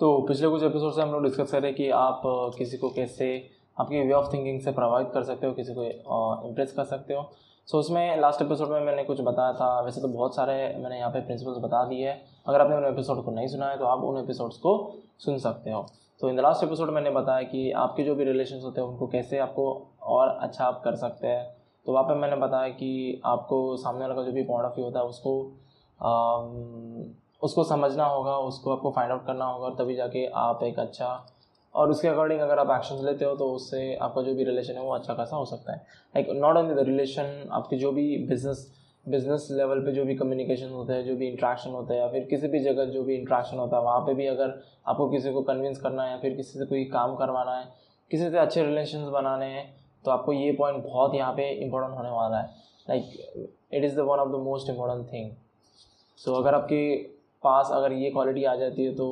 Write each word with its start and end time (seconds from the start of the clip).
तो 0.00 0.20
पिछले 0.22 0.48
कुछ 0.48 0.62
एपिसोड 0.62 0.92
से 0.94 1.02
हम 1.02 1.12
लोग 1.12 1.22
डिस्कस 1.22 1.50
करें 1.52 1.74
कि 1.74 1.88
आप 1.90 2.22
किसी 2.58 2.76
को 2.78 2.88
कैसे 2.90 3.28
आपकी 3.80 4.00
वे 4.00 4.12
ऑफ़ 4.12 4.32
थिंकिंग 4.32 4.60
से 4.60 4.72
प्रभावित 4.72 5.08
कर 5.14 5.22
सकते 5.22 5.46
हो 5.46 5.52
किसी 5.52 5.74
को 5.74 5.84
इम्प्रेस 6.48 6.72
कर 6.72 6.84
सकते 6.84 7.14
हो। 7.14 7.22
सो 7.22 7.76
so, 7.76 7.80
उसमें 7.80 8.20
लास्ट 8.20 8.42
एपिसोड 8.42 8.68
में 8.68 8.80
मैंने 8.80 9.04
कुछ 9.04 9.20
बताया 9.20 9.52
था। 9.52 9.80
वैसे 9.80 10.00
तो 10.00 10.08
बहुत 10.08 10.36
सारे 10.36 10.54
मैंने 10.82 10.98
यहाँ 10.98 11.10
पे 11.10 11.20
प्रिंसिपल्स 11.20 11.58
बता 11.58 11.84
दिए 11.84 12.08
हैं। 12.08 12.20
अगर 12.46 12.60
आपने 12.60 12.76
उन 12.76 12.84
एपिसोड 12.84 13.24
को 13.24 13.30
नहीं 13.30 13.46
सुना 13.46 13.70
है 13.70 13.78
तो 13.78 13.84
आप 13.84 14.04
उन 14.04 14.22
एपिसोड्स 14.22 14.56
को 14.56 14.94
सुन 15.18 15.38
सकते 15.38 15.70
हो। 15.70 15.84
तो 16.20 16.28
इन 16.28 16.36
द 16.36 16.40
लास्ट 16.40 16.64
एपिसोड 16.64 16.90
मैंने 16.90 17.10
बताया 17.10 17.42
कि 17.42 17.70
आपके 17.72 18.04
जो 18.04 18.14
भी 18.14 18.24
रिलेशन 18.24 18.60
होते 18.60 18.80
हैं 18.80 18.88
उनको 18.88 19.06
कैसे 19.06 19.38
आपको 19.38 19.70
और 20.02 20.28
अच्छा 20.28 20.64
आप 20.64 20.80
कर 20.84 20.94
सकते 20.94 21.26
हैं। 21.26 21.46
तो 21.86 21.92
वहाँ 21.92 22.04
पर 22.04 22.14
मैंने 22.14 22.36
बताया 22.36 22.68
कि 22.68 23.20
आपको 23.24 23.76
सामने 23.76 24.00
वाला 24.00 24.14
का 24.14 24.22
जो 24.22 24.32
भी 24.32 24.42
पॉइंट 24.42 24.66
ऑफ़ 24.66 24.74
व्यू 24.74 24.84
होता 24.84 25.00
है 25.00 25.06
उसको 25.06 25.40
उसको 27.42 27.64
समझना 27.64 28.04
होगा, 28.06 28.36
उसको 28.38 28.72
आपको 28.72 28.90
फाइंड 28.90 29.12
आउट 29.12 29.26
करना 29.26 29.44
होगा 29.44 29.66
और 29.66 29.74
तभी 29.78 29.94
जाके 29.96 30.26
आप 30.36 30.62
एक 30.64 30.78
अच्छा 30.78 31.26
और 31.74 31.90
उसके 31.90 32.08
अकॉर्डिंग 32.08 32.40
अगर 32.40 32.58
आप 32.58 32.70
एक्शन 32.72 33.04
लेते 33.04 33.24
हो 33.24 33.34
तो 33.36 33.50
उससे 33.52 33.94
आपका 33.96 34.22
जो 34.22 34.34
भी 34.34 34.44
रिलेशन 34.44 34.74
है 34.74 34.82
वो 34.82 34.94
अच्छा 34.94 35.14
खासा 35.14 35.36
हो 35.36 35.44
सकता 35.44 35.72
है। 35.72 35.78
Like 36.14 36.28
not 36.36 36.56
only 36.56 36.74
the 36.74 36.86
relation 36.86 37.48
आपके 37.52 37.76
जो 37.76 37.92
भी 37.92 38.16
बिज़नेस 38.28 38.66
बिज़नेस 39.06 39.46
लेवल 39.50 39.80
पे 39.80 39.92
जो 39.92 40.04
भी 40.04 40.14
कम्युनिकेशन 40.16 40.70
होता 40.70 40.94
है, 40.94 41.02
जो 41.04 41.14
भी 41.16 41.28
इंट्रैक्शन 41.28 41.70
होता 41.70 41.94
है 41.94 42.00
या 42.00 42.08
फिर 42.08 42.24
किसी 42.30 42.48
भी 42.48 42.58
जगह 42.60 42.84
जो 42.86 43.02
भी 43.02 43.14
इंट्रैक्शन 43.14 43.58
होता 43.58 43.76
है, 43.76 43.82
वहाँ 43.82 44.00
पे 44.00 44.14
भी 44.14 44.26
अगर 44.26 44.60
आपको 44.86 45.08
किसी 45.10 45.32
को 45.32 45.42
कन्विंस 45.42 45.78
करना 45.80 46.02
है 46.02 46.10
या 46.10 46.18
फिर 46.18 46.34
किसी 46.36 46.58
से 46.58 46.66
कोई 46.66 46.84
काम 46.86 47.14
करवाना 47.16 47.56
है, 47.56 47.64
किसी 48.10 48.30
से 48.30 48.38
अच्छे 48.38 48.64
रिलेशन 48.64 49.10
बनाने 49.10 49.46
हैं 49.46 49.64
तो 50.04 50.10
आपको 50.10 50.32
ये 50.32 50.52
पॉइंट 50.52 50.82
बहुत 50.84 51.14
यहाँ 51.14 51.32
पे 51.34 51.48
इम्पोर्टेंट 51.64 51.96
होने 51.96 52.10
वाला 52.10 52.38
है। 52.38 52.50
Like 52.88 53.46
it 53.72 53.84
is 53.84 53.96
the 53.96 54.00
one 54.00 54.18
of 54.18 54.28
the 54.28 54.42
most 54.42 54.70
important 54.70 55.12
thing 55.12 55.30
so 56.18 56.34
अगर 56.34 56.54
आपकी 56.54 56.84
पास 57.42 57.70
अगर 57.72 57.92
ये 57.92 58.10
क्वालिटी 58.10 58.44
आ 58.44 58.54
जाती 58.56 58.84
है 58.84 58.94
तो 58.94 59.06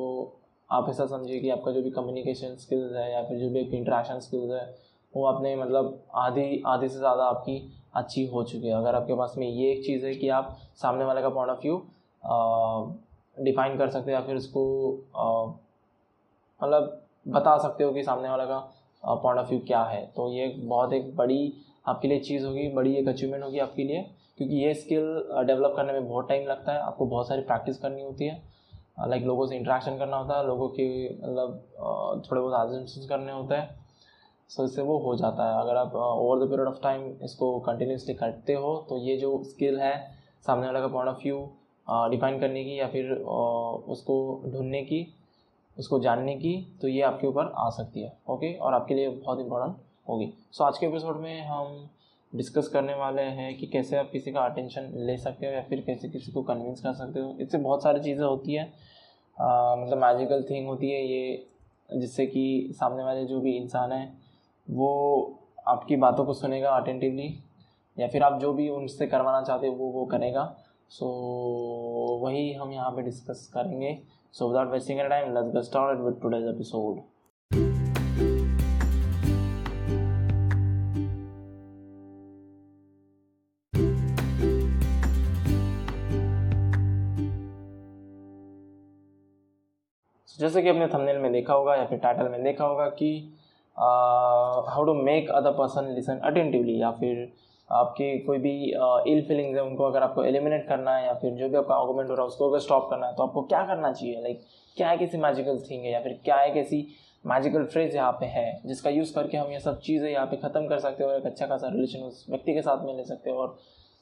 आप 0.69 0.89
ऐसा 0.89 1.05
समझिए 1.07 1.39
कि 1.39 1.49
आपका 1.49 1.71
जो 1.71 1.81
भी 1.81 1.89
कम्युनिकेशन 1.91 2.55
स्किल्स 2.57 2.95
है 2.95 3.11
या 3.11 3.23
फिर 3.23 3.37
जो 3.39 3.49
भी 3.49 3.59
इंट्रैक्शन 3.59 4.19
स्किल्स 4.19 4.51
है, 4.51 4.75
वो 5.13 5.25
आपने 5.25 5.55
मतलब 5.55 5.99
आधी 6.15 6.61
आधी 6.67 6.89
से 6.89 6.97
ज़्यादा 6.97 7.23
आपकी 7.25 7.57
अच्छी 7.95 8.25
हो 8.27 8.43
चुकी 8.43 8.67
है। 8.67 8.73
अगर 8.73 8.95
आपके 8.95 9.15
पास 9.15 9.35
में 9.37 9.47
ये 9.47 9.71
एक 9.71 9.85
चीज़ 9.85 10.05
है 10.05 10.13
कि 10.15 10.29
आप 10.29 10.57
सामने 10.75 11.05
वाले 11.05 11.21
का 11.21 11.29
पॉइंट 11.29 11.51
ऑफ़ 11.51 11.61
व्यू 11.61 11.77
डिफाइन 13.37 13.77
कर 13.77 13.89
सकते 13.89 14.11
हो 14.11 14.17
या 14.17 14.21
फिर 14.21 14.35
उसको 14.35 14.63
मतलब 16.61 17.01
बता 17.27 17.57
सकते 17.57 17.83
हो 17.83 17.91
कि 17.93 18.03
सामने 18.03 18.29
वाले 18.29 18.45
का 18.45 18.59
पॉइंट 19.03 19.39
ऑफ़ 19.39 19.49
व्यू 19.49 19.59
क्या 19.67 19.83
है। 19.83 20.05
तो 20.15 20.29
ये 20.31 20.47
बहुत 20.57 20.93
एक 20.93 21.15
बड़ी 21.15 21.53
आपके 21.87 22.07
लिए 22.07 22.19
चीज़ 22.19 22.45
होगी, 22.45 22.67
बड़ी 22.69 22.95
एक 22.95 23.07
अचीवमेंट 23.07 23.43
होगी 23.43 23.59
आपके 23.59 23.83
लिए, 23.83 24.01
क्योंकि 24.37 24.55
ये 24.55 24.73
स्किल 24.73 25.03
डेवलप 25.47 25.73
करने 25.75 25.93
में 25.93 26.07
बहुत 26.07 26.27
टाइम 26.29 26.47
लगता 26.47 26.73
है, 26.73 26.79
आपको 26.79 27.05
बहुत 27.05 27.27
सारी 27.27 27.41
प्रैक्टिस 27.43 27.77
करनी 27.77 28.01
होती 28.01 28.25
है। 28.25 28.41
लाइक 28.99 29.23
लोगों 29.23 29.45
से 29.47 29.55
इंट्रैक्शन 29.55 29.97
करना 29.97 30.17
होता 30.17 30.37
है, 30.37 30.45
लोगों 30.47 30.67
के 30.69 30.85
मतलब 31.09 32.23
थोड़े 32.25 32.41
बहुत 32.41 32.53
आजम्स 32.55 33.05
करने 33.09 33.31
होते 33.31 33.55
हैं 33.55 33.85
सो 34.49 34.63
इससे 34.63 34.81
वो 34.81 34.97
हो 34.99 35.15
जाता 35.15 35.45
है। 35.45 35.61
अगर 35.61 35.75
आप 35.75 35.95
over 35.95 36.45
the 36.45 36.49
period 36.49 36.67
of 36.67 36.81
time 36.83 37.03
इसको 37.23 37.59
कंटिन्यूसली 37.61 38.13
करते 38.15 38.53
हो 38.55 38.75
तो 38.89 38.97
ये 38.99 39.17
जो 39.17 39.41
स्किल 39.45 39.79
है, 39.79 39.95
सामने 40.45 40.65
वाले 40.67 40.79
का 40.79 40.87
पॉइंट 40.87 41.09
ऑफ़ 41.09 41.23
व्यू 41.23 41.39
डिफाइन 42.11 42.39
करने 42.39 42.63
की 42.63 42.79
या 42.79 42.87
फिर 42.87 43.11
उसको 43.11 44.15
ढूँढने 44.45 44.81
की, 44.83 45.05
उसको 45.77 45.99
जानने 45.99 46.35
की 46.35 46.55
तो 46.81 46.87
ये 46.87 47.01
आपके 47.03 47.27
ऊपर 47.27 47.51
आ 47.55 47.69
सकती 47.71 48.01
है 48.01 48.11
ओके 48.29 48.53
और 48.55 48.73
आपके 48.73 48.93
लिए 48.93 49.09
बहुत 49.09 49.39
इंपॉर्टेंट 49.39 49.75
होगी। 50.07 50.31
सो 50.51 50.63
आज 50.63 50.77
के 50.77 50.85
एपिसोड 50.85 51.17
में 51.21 51.41
हम 51.41 51.89
डिस्कस 52.33 52.67
करने 52.67 52.93
वाले 52.93 53.21
हैं 53.21 53.57
कि 53.57 53.67
कैसे 53.67 53.97
आप 53.97 54.09
किसी 54.11 54.31
का 54.31 54.41
अटेंशन 54.41 54.91
ले 54.97 55.17
सकते 55.17 55.45
हो 55.45 55.51
या 55.51 55.61
फिर 55.61 55.81
कैसे 55.81 56.09
किसी 56.09 56.31
को 56.31 56.41
कन्विंस 56.43 56.81
कर 56.81 56.93
सकते 56.93 57.19
हो। 57.19 57.35
इससे 57.41 57.57
बहुत 57.57 57.83
सारी 57.83 57.99
चीज़ें 57.99 58.25
होती 58.25 58.53
हैं। 58.53 58.65
मतलब 59.81 59.97
मैजिकल 59.97 60.43
थिंग 60.43 60.67
होती 60.67 60.89
है 60.89 61.03
ये 61.05 61.47
जिससे 61.89 62.25
कि 62.25 62.71
सामने 62.73 63.03
वाले 63.03 63.25
जो 63.25 63.39
भी 63.41 63.55
इंसान 63.57 63.91
है 63.91 64.13
वो 64.67 64.89
आपकी 65.67 65.95
बातों 65.95 66.25
को 66.25 66.33
सुनेगा 66.33 66.69
अटेंटिवली 66.69 67.27
या 67.97 68.07
फिर 68.07 68.23
आप 68.23 68.39
जो 68.39 68.53
भी 68.53 68.69
उनसे 68.69 69.07
करवाना 69.07 69.41
चाहते 69.41 69.67
हो 69.67 69.73
वो 69.73 69.89
वो 69.91 70.05
करेगा। 70.05 70.45
सो 70.89 71.05
so, 71.05 72.23
वही 72.23 72.51
हम 72.53 72.71
यहाँ 72.71 72.91
पे 72.91 73.01
डिस्कस 73.01 73.49
करेंगे। 73.53 73.97
So 74.33 74.47
without 74.47 74.71
wasting 74.71 74.99
time 74.99 75.33
let's 75.33 75.53
get 75.53 75.63
started 75.63 76.05
with 76.05 76.19
today's 76.21 76.47
episode 76.55 77.96
जैसे 90.47 90.61
कि 90.61 90.69
आपने 90.69 90.87
थंबनेल 90.87 91.17
में 91.17 91.31
देखा 91.31 91.53
होगा 91.53 91.75
या 91.75 91.85
फिर 91.85 91.99
टाइटल 91.99 92.29
में 92.29 92.43
देखा 92.43 92.65
होगा 92.65 92.85
कि 92.85 93.33
how 94.69 94.83
to 94.83 94.93
make 94.93 95.31
other 95.31 95.51
person 95.51 95.85
listen 95.85 96.17
attentively 96.17 96.81
या 96.81 96.91
फिर 96.91 97.33
आपकी 97.71 98.19
कोई 98.19 98.37
भी 98.37 98.63
इल 99.11 99.21
uh, 99.21 99.27
फीलिंग्स 99.27 99.57
है 99.57 99.63
उनको 99.63 99.83
अगर 99.83 100.03
आपको 100.03 100.23
एलिमिनेट 100.23 100.67
करना 100.67 100.97
है 100.97 101.05
या 101.05 101.13
फिर 101.13 101.31
जो 101.31 101.49
भी 101.49 101.57
आपका 101.57 101.75
आर्गूमेंट 101.75 102.09
हो 102.09 102.15
रहा 102.15 102.23
है 102.23 102.27
उसको 102.27 102.49
अगर 102.49 102.59
स्टॉप 102.59 102.89
करना 102.89 103.07
है 103.07 103.15
तो 103.15 103.23
आपको 103.23 103.41
क्या 103.41 103.63
करना 103.63 103.93
चाहिए? 103.93 104.21
लाइक 104.21 104.41
क्या 104.77 104.91
एक 104.91 105.01
ऐसी 105.01 105.17
मैजिकल 105.17 105.59
थिंग 105.71 105.83
है 105.83 105.91
या 105.91 105.99
फिर 105.99 106.21
क्या 106.25 106.41
एक 106.41 106.57
ऐसी 106.57 106.87
मैजिकल 107.25 107.63
फ्रेज 107.63 107.95
यहाँ 107.95 108.11
पे 108.11 108.25
है 108.25 108.61
जिसका 108.65 108.89
यूज़ 108.89 109.15
करके 109.15 109.37
हम 109.37 109.51
ये 109.51 109.59
सब 109.59 109.79
चीज़ें 109.79 110.09
यहाँ 110.09 110.27
पे 110.27 110.37
ख़त्म 110.37 110.67
कर 110.67 110.79
सकते 110.79 111.03
हो 111.03 111.09
और 111.09 111.17
एक 111.17 111.25
अच्छा 111.25 111.45
खासा 111.45 111.67
रिलेशन 111.67 111.99
उस 111.99 112.25
व्यक्ति 112.29 112.53
के 112.53 112.61
साथ 112.61 112.85
में 112.85 112.97
ले 112.97 113.03
सकते 113.03 113.29
हो 113.29 113.37
और 113.37 113.57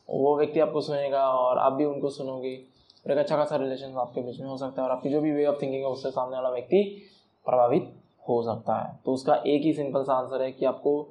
वो 0.10 0.38
व्यक्ति 0.38 0.60
आपको 0.60 0.82
सुनेगा 0.82 1.30
और 1.30 1.58
आप 1.58 1.74
भी 1.74 1.86
उनको 1.86 2.10
सुनोगे। 2.10 2.75
और 3.06 3.12
एक 3.12 3.18
अच्छा 3.18 3.36
खासा 3.38 3.56
रिलेशन 3.56 3.94
आपके 4.00 4.22
बीच 4.22 4.40
में 4.40 4.48
हो 4.48 4.58
सकता 4.58 4.82
है 4.82 4.88
और 4.88 4.96
आपकी 4.96 5.10
जो 5.10 5.22
भी 5.22 5.32
वे 5.32 5.46
ऑफ़ 5.46 5.62
थिंकिंग 5.62 5.84
है 5.84 5.90
उससे 5.90 6.12
सामने 6.12 6.36
वाला 6.36 6.50
व्यक्ति 6.50 6.82
प्रभावित 7.46 7.92
हो 8.30 8.42
सकता 8.44 8.78
है। 8.78 9.00
तो 9.06 9.14
उसका 9.14 9.36
एक 9.48 9.62
ही 9.62 9.74
सिंपल 9.74 10.04
सा 10.04 10.14
आंसर 10.14 10.42
है 10.42 10.52
कि 10.52 10.66
आपको 10.66 11.02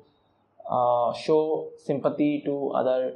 show 1.16 1.38
sympathy 1.86 2.42
to 2.46 2.68
other 2.76 3.08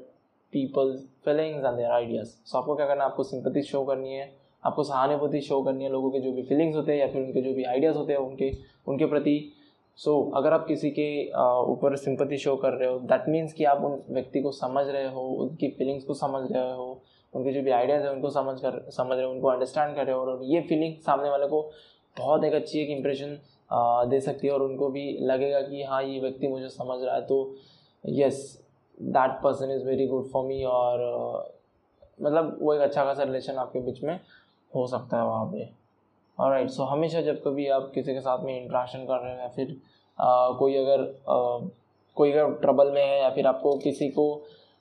peoples 0.53 1.00
feelings 1.25 1.65
and 1.65 1.77
their 1.77 1.91
ideas 1.91 2.28
so 2.28 2.59
आपको 2.59 2.75
क्या 2.77 2.87
करना 2.87 3.05
है? 3.05 3.11
आपको 3.11 3.22
सिंपति 3.25 3.62
शो 3.62 3.84
करनी 3.84 4.15
है। 4.15 4.31
आपको 4.65 4.83
सहानुभूति 4.84 5.41
शो 5.41 5.62
करनी 5.62 5.84
है 5.84 5.91
लोगों 5.91 6.10
के 6.10 6.21
जो 6.21 6.33
भी 6.33 6.43
फीलिंग्स 6.43 6.77
होते 6.77 6.93
हैं 6.93 6.99
या 7.00 7.06
फिर 7.09 7.22
उनके 7.22 7.43
जो 7.43 7.53
भी 7.55 7.65
आइडियाज़ 7.65 7.97
होते 7.97 8.12
हैं 8.12 8.21
उनके 8.21 8.50
उनके 8.89 9.06
प्रति। 9.06 9.53
सो 9.99 10.10
so, 10.12 10.37
अगर 10.37 10.53
आप 10.53 10.66
किसी 10.66 10.91
के 10.91 11.09
ऊपर 11.72 11.97
सिंपति 11.97 12.37
शो 12.39 12.55
कर 12.56 12.72
रहे 12.72 12.89
हो 12.89 12.99
दैट 13.00 13.28
मीन्स 13.28 13.53
कि 13.53 13.65
आप 13.65 13.84
उन 13.84 14.03
व्यक्ति 14.15 14.41
को 14.41 14.50
समझ 14.53 14.87
रहे 14.87 15.09
हो 15.09 15.21
उनकी 15.43 15.69
फीलिंग्स 15.69 16.05
को 16.05 16.15
समझ 16.15 16.50
रहे 16.53 16.72
हो। 16.72 17.00
उनके 17.34 17.53
जो 17.53 17.62
भी 17.62 17.71
आइडियाज़ 17.71 18.03
है 18.03 18.12
उनको 18.12 18.31
समझ 18.31 18.59
कर 18.61 18.81
समझ 18.91 19.16
रहे 19.16 19.25
हो 19.25 19.31
उनको 19.31 19.49
अंडरस्टैंड 19.49 19.94
कर 19.97 20.06
रहे 20.06 20.15
हो 20.15 20.21
और 20.22 20.44
ये 20.44 20.61
फीलिंग 20.69 20.94
सामने 21.06 21.31
वाले 21.31 21.47
को 21.49 21.61
बहुत 22.16 22.44
एक 22.44 22.55
अच्छी 22.55 22.81
एक 22.81 22.91
इम्प्रेशन 22.91 23.39
दे 24.11 24.21
सकती 24.21 24.47
है 24.47 24.53
और 24.53 24.62
उनको 24.62 24.89
भी 24.91 25.06
लगेगा 25.21 25.61
कि 25.61 25.83
हाँ 25.83 26.03
ये 26.03 26.21
व्यक्ति 26.21 26.49
मुझे 26.49 26.69
समझ 26.69 27.03
रहा 27.03 27.15
है। 27.15 27.22
तो 27.27 27.55
yes 28.04 28.41
that 29.03 29.30
person 29.42 29.71
is 29.71 29.84
very 29.86 30.07
good 30.07 30.28
for 30.30 30.45
me 30.47 30.63
और 30.65 31.01
मतलब 32.22 32.57
वो 32.63 32.75
एक 32.75 32.80
अच्छा 32.80 33.04
खासा 33.04 33.22
रिलेशन 33.22 33.57
आपके 33.57 33.80
बीच 33.80 34.03
में 34.04 34.19
हो 34.72 34.86
सकता 34.86 35.16
है 35.16 35.25
वहाँ 35.27 35.45
पे। 35.53 35.69
और 36.39 36.51
राइट 36.51 36.71
सो 36.71 36.83
हमेशा 36.84 37.21
जब 37.21 37.42
कभी 37.45 37.66
आप 37.69 37.91
किसी 37.95 38.15
के 38.15 38.21
साथ 38.21 38.45
में 38.45 38.60
इंट्रैक्शन 38.60 39.04
कर 39.07 39.22
रहे 39.22 39.34
हो 39.34 39.41
या 39.41 39.48
फिर 39.48 39.77
आ, 40.19 40.51
कोई 40.59 40.77
अगर 40.77 41.01
आ, 41.28 41.69
कोई 42.16 42.33
अगर 42.33 42.53
ट्रबल 42.60 42.91
में 42.92 43.03
है 43.03 43.21
या 43.21 43.30
फिर 43.30 43.47
आपको 43.47 43.77
किसी 43.78 44.09
को 44.09 44.27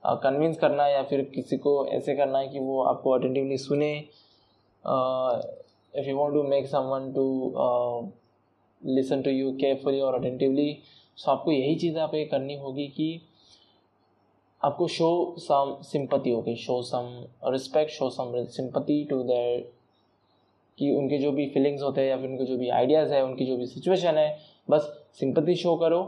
कन्विंस 0.07 0.57
करना 0.57 0.83
है 0.83 0.93
या 0.93 1.03
फिर 1.03 1.21
किसी 1.35 1.57
को 1.57 1.85
ऐसे 1.87 2.15
करना 2.15 2.39
है 2.39 2.47
कि 2.47 2.59
वो 2.59 2.81
आपको 2.83 3.11
अटेंटिवली 3.11 3.57
सुने। 3.57 3.93
If 5.93 6.09
you 6.09 6.17
want 6.17 6.33
to 6.33 6.43
make 6.43 6.67
someone 6.67 7.11
to 7.13 7.25
listen 8.81 9.21
to 9.21 9.31
you 9.31 9.51
carefully 9.51 9.99
और 9.99 10.15
अटेंटिवली 10.15 10.77
सो 11.17 11.31
आपको 11.31 11.51
यही 11.51 11.75
चीज़ 11.75 11.97
आप 11.99 12.13
ये 12.15 12.25
करनी 12.25 12.55
होगी 12.55 12.87
कि 12.87 13.21
आपको 14.61 14.87
शो 14.87 15.35
सम 15.39 15.77
सिंपति 15.81 16.31
होगी 16.31 16.55
show 16.55 16.81
some 16.81 17.25
respect 17.45 17.91
show 17.91 18.09
some 18.09 18.31
sympathy 18.45 19.05
to 19.09 19.21
their 19.23 19.59
कि 20.77 20.91
उनके 20.91 21.17
जो 21.17 21.31
भी 21.31 21.45
फीलिंग्स 21.49 21.81
होते 21.81 22.01
हैं 22.01 22.09
या 22.09 22.17
फिर 22.17 22.29
उनके 22.29 22.45
जो 22.45 22.57
भी 22.57 22.69
आइडियाज़ 22.69 23.13
है, 23.13 23.23
उनकी 23.23 23.45
जो 23.45 23.57
भी 23.57 23.65
सिचुएशन 23.65 24.17
है, 24.17 24.37
बस 24.69 24.81
सिंपति 25.19 25.55
शो 25.55 25.75
करो। 25.75 26.01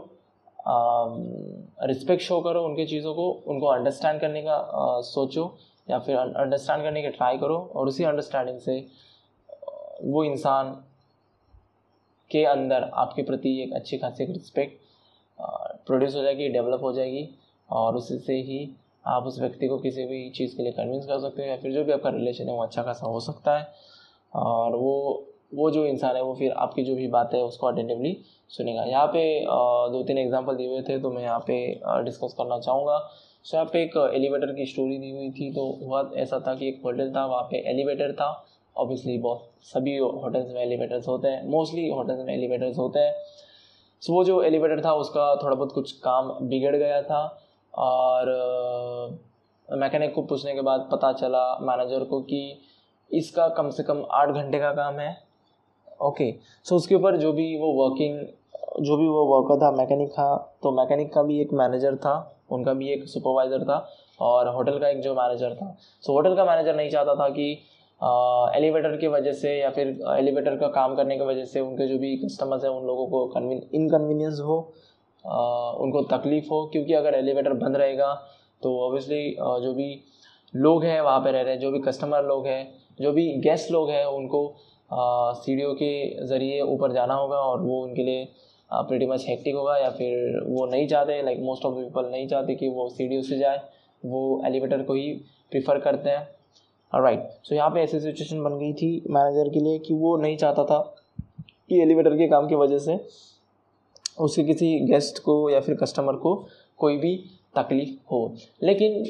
रिस्पेक्ट 0.66 2.20
um, 2.20 2.28
शो 2.28 2.40
करो 2.40 2.62
उनके 2.62 2.86
चीज़ों 2.86 3.14
को 3.14 3.30
उनको 3.46 3.66
अंडरस्टैंड 3.66 4.20
करने 4.20 4.42
का 4.42 4.56
uh, 4.56 5.02
सोचो 5.04 5.56
या 5.88 5.98
फिर 5.98 6.16
अंडरस्टैंड 6.16 6.82
करने 6.82 7.02
की 7.02 7.08
ट्राई 7.08 7.38
करो 7.38 7.58
और 7.74 7.88
उसी 7.88 8.04
अंडरस्टैंडिंग 8.04 8.58
से 8.58 8.78
वो 10.04 10.24
इंसान 10.24 10.72
के 12.30 12.44
अंदर 12.44 12.90
आपके 12.94 13.22
प्रति 13.22 13.58
एक 13.62 13.72
अच्छी 13.72 13.98
खासी 13.98 14.24
रिस्पेक्ट 14.24 14.78
प्रोड्यूस 15.86 16.14
हो 16.14 16.22
जाएगी 16.22 16.48
डेवलप 16.48 16.82
हो 16.82 16.92
जाएगी 16.92 17.28
और 17.68 17.96
उससे 17.96 18.36
ही 18.42 18.68
आप 19.04 19.24
उस 19.24 19.38
व्यक्ति 19.40 19.68
को 19.68 19.78
किसी 19.78 20.04
भी 20.06 20.28
चीज़ 20.30 20.56
के 20.56 20.62
लिए 20.62 20.72
कन्विंस 20.72 21.06
कर 21.06 21.20
सकते 21.20 21.42
हो 21.42 21.48
या 21.48 21.56
फिर 21.56 21.72
जो 21.72 21.84
भी 21.84 21.92
आपका 21.92 22.10
रिलेशन 22.10 22.48
है 22.48 22.54
वो 22.54 22.62
अच्छा 22.62 22.82
खासा 22.82 23.06
हो 23.06 23.20
सकता 23.20 23.58
है 23.58 23.68
और 24.32 24.76
वो 24.76 24.94
वो 25.52 25.70
जो 25.70 25.84
इंसान 25.86 26.16
है, 26.16 26.22
वो 26.22 26.34
फिर 26.34 26.52
आपकी 26.54 26.82
जो 26.84 26.94
भी 26.94 27.06
बात 27.08 27.34
है, 27.34 27.42
उसको 27.42 27.66
अटेंटिवली 27.66 28.16
सुनेगा। 28.50 28.84
यहाँ 28.84 29.06
पे 29.08 29.22
दो 29.92 30.02
तीन 30.02 30.18
एग्जांपल 30.18 30.56
दिए 30.56 30.68
हुए 30.68 30.82
थे 30.82 30.98
तो 31.00 31.10
मैं 31.10 31.22
यहाँ 31.22 31.38
पे 31.46 31.58
डिस्कस 32.04 32.34
करना 32.38 32.58
चाहूँगा। 32.60 32.98
सो 33.44 33.56
यहाँ 33.56 33.68
पे 33.72 33.82
एक 33.82 33.96
एलिवेटर 34.14 34.52
की 34.54 34.66
स्टोरी 34.66 34.98
दी 34.98 35.10
हुई 35.10 35.30
थी 35.30 35.52
तो 35.54 35.66
हुआ 35.82 36.02
ऐसा 36.16 36.38
था 36.46 36.54
कि 36.54 36.68
एक 36.68 36.80
होटल 36.84 37.12
था, 37.12 37.24
वहाँ 37.26 37.42
पे 37.50 37.62
एलिवेटर 37.70 38.12
था। 38.12 38.46
ऑब्वियसली 38.76 39.16
बहुत, 39.18 39.48
सभी 39.64 39.96
होटल्स 39.96 40.52
में 40.54 40.60
एलिवेटर्स 40.62 41.08
होते 41.08 41.28
हैं। 41.28 41.46
मोस्टली 41.48 41.88
होटल्स 41.88 42.24
में 42.26 42.32
एलिवेटर्स 42.34 42.78
होते 42.78 43.00
हैं। 43.00 43.14
सो 44.02 44.12
वो 44.12 44.24
जो 44.24 44.42
एलिवेटर 44.42 44.84
था, 44.84 44.92
उसका 44.94 45.34
थोड़ा 45.36 45.54
बहुत 45.54 45.72
कुछ 45.72 45.92
काम 46.00 46.30
बिगड़ 46.42 46.76
गया 46.76 47.00
था 47.02 47.22
और 47.74 48.28
मैकेनिक 49.68 50.14
को 50.14 50.22
पूछने 50.22 50.54
के 50.54 50.60
बाद 50.60 50.88
पता 50.92 51.12
चला 51.12 51.42
मैनेजर 51.62 52.04
को 52.04 52.20
कि 52.22 52.40
इसका 53.10 53.48
कम 53.48 53.70
से 53.70 53.82
कम 53.82 54.04
आठ 54.12 54.28
घंटे 54.30 54.58
का 54.58 54.72
काम 54.74 54.98
है। 54.98 55.16
ओके 56.00 56.34
सो 56.64 56.76
उसके 56.76 56.94
ऊपर 56.94 57.16
जो 57.16 57.32
भी 57.32 57.56
वो 57.58 57.72
वर्किंग 57.72 58.18
जो 58.84 58.96
भी 58.96 59.08
वो 59.08 59.24
वर्कर 59.26 59.62
था 59.62 59.70
मैकेनिक 59.70 60.10
था 60.10 60.58
तो 60.62 60.70
मैकेनिक 60.72 61.12
का 61.12 61.22
भी 61.22 61.40
एक 61.40 61.52
मैनेजर 61.52 61.96
था 61.96 62.14
उनका 62.52 62.72
भी 62.74 62.88
एक 62.88 63.04
सुपरवाइज़र 63.08 63.64
था 63.64 63.86
और 64.20 64.48
होटल 64.48 64.78
का 64.78 64.88
एक 64.88 65.00
जो 65.00 65.14
मैनेजर 65.14 65.54
था। 65.54 65.76
सो 66.02 66.12
होटल 66.12 66.34
का 66.36 66.44
मैनेजर 66.44 66.76
नहीं 66.76 66.90
चाहता 66.90 67.14
था 67.14 67.28
कि 67.28 67.50
एलिवेटर 68.56 68.96
की 68.96 69.06
वजह 69.06 69.32
से 69.32 69.56
या 69.58 69.70
फिर 69.70 69.88
एलिवेटर 70.18 70.56
का 70.56 70.68
काम 70.68 70.94
करने 70.94 71.16
की 71.18 71.24
वजह 71.24 71.44
से 71.44 71.60
उनके 71.60 71.86
जो 71.86 71.98
भी 71.98 72.16
कस्टमर्स 72.16 72.64
हैं 72.64 72.70
उन 72.70 72.86
लोगों 72.86 73.06
को 73.06 73.26
कन्वीन 73.26 73.62
इनकन्वीनियंस 73.74 74.40
हो 74.40 74.58
आ, 75.24 75.70
उनको 75.72 76.02
तकलीफ़ 76.02 76.48
हो 76.50 76.66
क्योंकि 76.72 76.92
अगर 76.92 77.14
एलिवेटर 77.14 77.52
बंद 77.52 77.76
रहेगा 77.76 78.14
तो 78.62 78.78
ऑब्वियसली 78.80 79.36
जो 79.40 79.72
भी 79.74 79.88
लोग 80.54 80.84
हैं 80.84 81.00
वहाँ 81.00 81.20
पे 81.20 81.30
रह 81.32 81.40
रहे 81.40 81.52
हैं 81.52 81.60
जो 81.60 81.70
भी 81.70 81.78
कस्टमर 81.78 82.24
लोग 82.24 82.46
हैं 82.46 82.62
जो 83.00 83.12
भी 83.12 83.26
गेस्ट 83.40 83.70
लोग 83.70 83.90
हैं 83.90 84.04
उनको 84.04 84.42
सीढ़ियों 84.92 85.74
के 85.74 86.26
ज़रिए 86.26 86.60
ऊपर 86.62 86.92
जाना 86.92 87.14
होगा 87.14 87.36
और 87.40 87.60
वो 87.62 87.82
उनके 87.82 88.02
लिए 88.02 88.28
प्रेटी 88.70 89.06
मच 89.06 89.24
हेक्टिक 89.28 89.54
होगा 89.54 89.76
या 89.78 89.90
फिर 89.90 90.40
वो 90.46 90.66
नहीं 90.66 90.86
चाहते 90.88 91.22
like 91.22 91.40
most 91.42 91.64
of 91.64 91.74
the 91.74 91.78
people 91.78 92.10
नहीं 92.10 92.26
चाहते 92.28 92.54
कि 92.54 92.68
वो 92.68 92.88
सीढ़ियों 92.88 93.22
से 93.22 93.38
जाए। 93.38 93.60
वो 94.02 94.42
एलिवेटर 94.46 94.82
को 94.82 94.94
ही 94.94 95.10
प्रीफर 95.52 95.78
करते 95.78 96.10
हैं। 96.10 96.28
राइट 96.92 97.28
सो 97.44 97.54
यहाँ 97.54 97.70
पे 97.70 97.80
ऐसी 97.80 98.00
सिचुएशन 98.00 98.42
बन 98.42 98.58
गई 98.58 98.72
थी 98.72 98.90
मैनेजर 99.10 99.48
के 99.48 99.60
लिए 99.60 99.78
कि 99.78 99.94
वो 99.94 100.16
नहीं 100.16 100.36
चाहता 100.36 100.64
था 100.64 100.78
कि 101.68 101.80
एलिवेटर 101.82 102.16
के 102.16 102.28
काम 102.28 102.48
की 102.48 102.54
वजह 102.54 102.78
से 102.78 102.98
उसके 104.18 104.44
किसी 104.44 104.78
गेस्ट 104.86 105.18
को 105.22 105.34
या 105.50 105.60
फिर 105.60 105.74
कस्टमर 105.74 106.16
को 106.16 106.34
कोई 106.78 106.96
भी 106.96 107.16
तकलीफ़ 107.56 107.90
हो। 108.12 108.32
लेकिन 108.62 109.04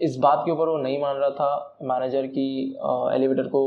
इस 0.00 0.16
बात 0.16 0.42
के 0.46 0.52
ऊपर 0.52 0.68
वो 0.68 0.76
नहीं 0.78 0.98
मान 1.00 1.16
रहा 1.16 1.30
था 1.30 1.76
मैनेजर 1.82 2.26
की 2.28 2.48
एलिवेटर 3.14 3.48
को 3.48 3.62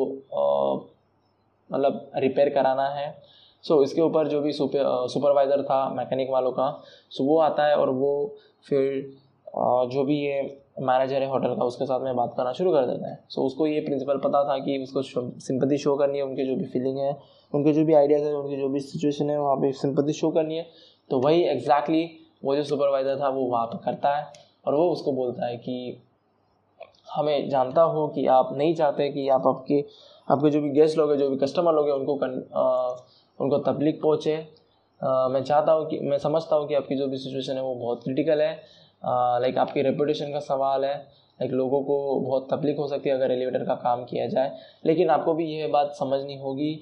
मतलब 1.69 2.12
रिपेयर 2.18 2.50
कराना 2.50 2.88
है। 2.89 3.10
सो 3.63 3.74
so, 3.74 3.83
इसके 3.83 4.01
ऊपर 4.01 4.27
जो 4.27 4.42
भी 4.42 4.51
सुपर 4.54 5.07
सुपरवाइज़र 5.10 5.63
था 5.63 5.89
मैकेनिक 5.94 6.30
वालों 6.31 6.51
का 6.51 6.69
सो 7.12 7.24
so, 7.24 7.30
वो 7.30 7.39
आता 7.39 7.66
है 7.66 7.75
और 7.75 7.89
वो 7.92 8.36
फिर 8.68 9.18
जो 9.92 10.04
भी 10.04 10.18
ये 10.18 10.42
मैनेजर 10.81 11.21
है 11.21 11.27
होटल 11.30 11.56
का 11.56 11.66
उसके 11.66 11.86
साथ 11.86 12.01
में 12.01 12.16
बात 12.16 12.33
करना 12.38 12.51
शुरू 12.54 12.71
कर 12.71 12.86
देता 12.86 13.10
है। 13.10 13.19
सो 13.30 13.42
so, 13.42 13.48
उसको 13.48 13.68
ये 13.68 13.80
प्रिंसिपल 13.81 14.18
पता 14.19 14.44
था 14.44 14.57
कि 14.60 14.77
उसको 14.83 15.01
सिंपति 15.39 15.77
शो 15.77 15.95
करनी 15.95 16.18
है 16.18 16.24
उनकी 16.24 16.45
जो 16.45 16.56
भी 16.56 16.66
फीलिंग 16.68 16.98
है 16.98 17.18
उनके 17.54 17.74
जो 17.74 17.86
भी 17.86 17.94
आइडियाज़ 17.94 18.24
हैं 18.24 18.33
उनकी 18.33 18.57
जो 18.57 18.69
भी 18.69 18.80
सिचुएशन 18.80 19.30
है 19.30 19.39
वहाँ 19.39 19.56
पर 19.56 19.72
सिंपति 19.75 20.13
शो 20.13 20.30
करनी 20.31 20.57
है। 20.57 20.65
तो 21.10 21.19
वही 21.19 21.42
एग्जैक्टली 21.44 22.04
exactly 22.04 22.45
वो 22.45 22.56
जो 22.56 22.63
सुपरवाइज़र 22.63 23.19
था 23.19 23.30
वो 23.30 23.45
वहाँ 23.45 23.65
पर 23.68 23.77
करता 23.86 24.15
है 24.15 24.31
और 24.65 24.75
वो 24.75 24.89
उसको 24.92 25.12
बोलता 25.13 25.45
है 25.45 25.57
कि 25.57 26.01
हमें 27.10 27.50
जानता 27.50 27.82
हो 27.82 28.08
कि 28.08 28.26
आप 28.28 28.50
नहीं 28.54 28.76
चाहते 28.76 29.10
कि 29.10 29.28
आप 29.30 29.48
आपके 29.48 29.84
आपके 30.28 30.50
जो 30.50 30.62
भी 30.62 30.70
गेस्ट 30.70 30.98
लोग 30.98 31.12
हैं 31.12 31.18
जो 31.18 31.30
भी 31.30 31.38
कस्टमर 31.38 31.74
लोग 31.74 31.88
हैं 31.88 31.94
उनको 31.94 32.16
कन, 32.16 32.44
आ, 32.54 32.96
उनको 33.40 33.58
तकलीफ़ 33.58 34.02
पहुँचे। 34.02 34.36
मैं 35.02 35.44
चाहता 35.44 35.72
हूँ 35.72 35.88
कि 35.90 36.00
मैं 36.00 36.18
समझता 36.18 36.56
हूँ 36.56 36.68
कि 36.68 36.76
आपकी 36.76 36.96
जो 36.96 37.08
भी 37.08 37.18
सिचुएशन 37.18 37.56
है 37.56 37.62
वो 37.64 37.74
बहुत 37.76 38.04
क्रिटिकल 38.04 38.42
है। 38.42 38.54
लाइक 39.42 39.58
आपकी 39.58 39.82
रेपुटेशन 39.82 40.32
का 40.34 40.40
सवाल 40.40 40.86
है। 40.86 40.96
लाइक 41.40 41.52
लोगों 41.52 41.82
को 41.84 42.20
बहुत 42.20 42.48
तकलीफ़ 42.54 42.78
हो 42.78 42.88
सकती 42.88 43.10
है 43.10 43.16
अगर 43.16 43.32
एलिवेटर 43.32 43.64
का 43.66 43.76
काम 43.76 44.04
किया 44.06 44.28
जाए। 44.28 44.52
लेकिन 44.86 45.10
आपको 45.10 45.34
भी 45.34 45.46
यह 45.46 45.68
बात 45.68 45.94
समझनी 45.96 46.36
होगी। 46.38 46.74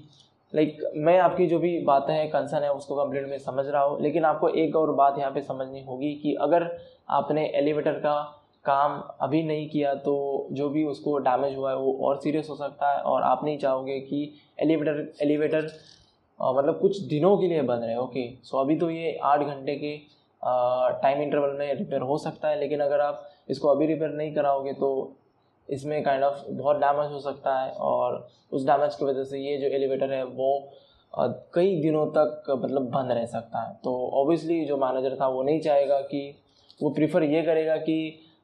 लाइक 0.53 0.77
मैं 0.95 1.17
आपकी 1.19 1.47
जो 1.47 1.59
भी 1.59 1.79
बातें 1.85 2.13
हैं 2.13 2.29
कंसर्न 2.31 2.63
है 2.63 2.71
उसको 2.73 2.95
कंप्लीट 2.95 3.27
में 3.29 3.37
समझ 3.39 3.65
रहा 3.67 3.83
हूँ। 3.83 4.01
लेकिन 4.01 4.25
आपको 4.25 4.49
एक 4.49 4.75
और 4.75 4.91
बात 4.95 5.17
यहाँ 5.19 5.31
पे 5.31 5.41
समझनी 5.41 5.83
होगी 5.83 6.13
कि 6.13 6.33
अगर 6.41 6.69
आपने 7.09 7.45
एलिवेटर 7.55 7.99
का 7.99 8.36
काम 8.67 9.01
अभी 9.21 9.41
नहीं 9.43 9.67
किया 9.69 9.93
तो 10.03 10.15
जो 10.51 10.69
भी 10.69 10.83
उसको 10.85 11.17
डैमेज 11.19 11.55
हुआ 11.55 11.71
है 11.71 11.77
वो 11.77 11.93
और 12.01 12.17
सीरियस 12.17 12.49
हो 12.49 12.55
सकता 12.55 12.91
है 12.91 13.01
और 13.03 13.21
आप 13.23 13.43
नहीं 13.43 13.57
चाहोगे 13.57 13.99
कि 14.01 14.21
एलिवेटर 14.59 15.07
एलिवेटर 15.21 15.69
मतलब 16.39 16.79
कुछ 16.79 16.99
दिनों 17.05 17.37
के 17.37 17.47
लिए 17.47 17.61
बंद 17.61 17.83
रहे 17.83 17.95
ओके 17.97 18.27
सो 18.43 18.57
अभी 18.57 18.75
तो 18.79 18.89
ये 18.89 19.17
आठ 19.23 19.41
घंटे 19.41 19.75
के 19.75 19.95
टाइम 21.01 21.21
इंटरवल 21.21 21.55
में 21.59 21.73
रिपेयर 21.73 22.01
हो 22.01 22.17
सकता 22.17 22.49
है, 22.49 22.59
लेकिन 22.59 22.79
अगर 22.79 22.99
आप 23.01 23.23
इसको 23.49 23.67
अभी 23.67 23.85
रिपेयर 23.85 24.11
नहीं 24.11 24.33
कराओगे 24.35 24.73
तो 24.73 24.89
इसमें 25.69 26.01
काइंड 26.03 26.23
ऑफ़ 26.23 26.43
बहुत 26.51 26.77
डैमेज 26.77 27.11
हो 27.11 27.19
सकता 27.19 27.57
है 27.59 27.71
और 27.71 28.27
उस 28.51 28.65
डैमेज 28.67 28.95
की 28.95 29.05
वजह 29.05 29.23
से 29.23 29.39
ये 29.39 29.57
जो 29.57 29.67
एलिवेटर 29.67 30.13
है 30.13 30.23
वो 30.25 30.51
कई 31.53 31.75
दिनों 31.81 32.05
तक 32.11 32.43
मतलब 32.49 32.89
बंद 32.91 33.11
रह 33.11 33.25
सकता 33.25 33.61
है। 33.61 33.73
तो 33.83 33.95
ऑब्वियसली 34.13 34.63
जो 34.65 34.77
मैनेजर 34.77 35.15
था 35.21 35.27
वो 35.27 35.43
नहीं 35.43 35.59
चाहेगा 35.61 35.99
कि, 36.01 36.35
वो 36.79 36.89
प्रीफर 36.89 37.23
ये 37.23 37.41
करेगा 37.43 37.75
कि 37.77 37.97